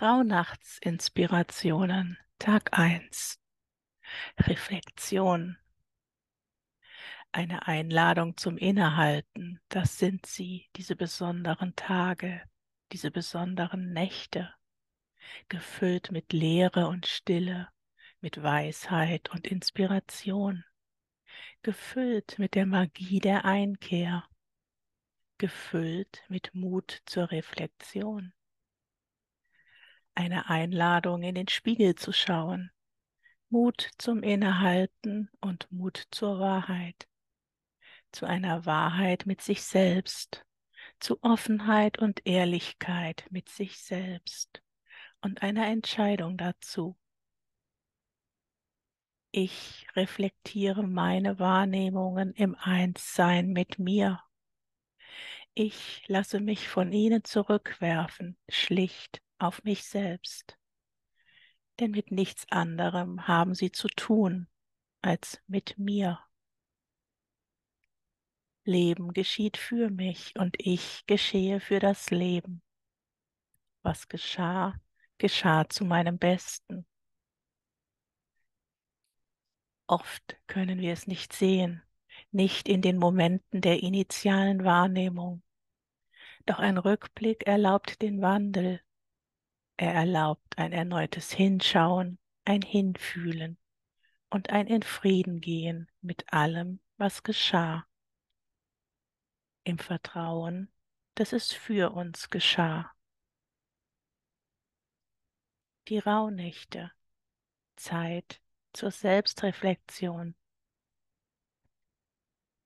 [0.00, 3.40] Rauhnachtsinspirationen Tag 1
[4.38, 5.58] Reflexion.
[7.32, 12.40] Eine Einladung zum Innehalten, das sind sie, diese besonderen Tage,
[12.92, 14.54] diese besonderen Nächte,
[15.48, 17.68] gefüllt mit Leere und Stille,
[18.20, 20.64] mit Weisheit und Inspiration,
[21.62, 24.22] gefüllt mit der Magie der Einkehr,
[25.38, 28.32] gefüllt mit Mut zur Reflexion
[30.18, 32.72] eine Einladung, in den Spiegel zu schauen.
[33.50, 37.08] Mut zum Innehalten und Mut zur Wahrheit.
[38.10, 40.44] Zu einer Wahrheit mit sich selbst,
[40.98, 44.60] zu Offenheit und Ehrlichkeit mit sich selbst
[45.20, 46.96] und einer Entscheidung dazu.
[49.30, 54.20] Ich reflektiere meine Wahrnehmungen im Einssein mit mir.
[55.54, 60.58] Ich lasse mich von ihnen zurückwerfen, schlicht auf mich selbst.
[61.80, 64.48] Denn mit nichts anderem haben sie zu tun
[65.00, 66.18] als mit mir.
[68.64, 72.62] Leben geschieht für mich und ich geschehe für das Leben.
[73.82, 74.78] Was geschah,
[75.16, 76.86] geschah zu meinem Besten.
[79.86, 81.82] Oft können wir es nicht sehen,
[82.30, 85.42] nicht in den Momenten der initialen Wahrnehmung.
[86.44, 88.82] Doch ein Rückblick erlaubt den Wandel,
[89.78, 93.56] er erlaubt ein erneutes Hinschauen, ein Hinfühlen
[94.28, 97.86] und ein in Frieden gehen mit allem, was geschah.
[99.62, 100.68] Im Vertrauen,
[101.14, 102.90] dass es für uns geschah.
[105.86, 106.90] Die Rauhnächte,
[107.76, 110.34] Zeit zur Selbstreflexion.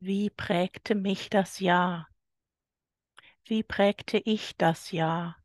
[0.00, 2.10] Wie prägte mich das Jahr?
[3.44, 5.37] Wie prägte ich das Jahr?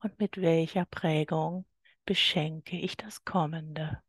[0.00, 1.64] Und mit welcher Prägung
[2.04, 4.02] beschenke ich das Kommende.